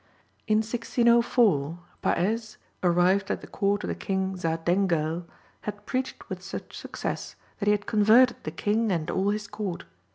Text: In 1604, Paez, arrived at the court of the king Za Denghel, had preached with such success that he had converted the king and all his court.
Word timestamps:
In 0.47 0.61
1604, 0.65 1.77
Paez, 2.01 2.57
arrived 2.81 3.29
at 3.29 3.41
the 3.41 3.45
court 3.45 3.83
of 3.83 3.87
the 3.87 3.93
king 3.93 4.35
Za 4.35 4.57
Denghel, 4.65 5.27
had 5.61 5.85
preached 5.85 6.27
with 6.27 6.41
such 6.41 6.75
success 6.75 7.35
that 7.59 7.67
he 7.67 7.71
had 7.71 7.85
converted 7.85 8.37
the 8.41 8.49
king 8.49 8.91
and 8.91 9.11
all 9.11 9.29
his 9.29 9.45
court. 9.45 9.83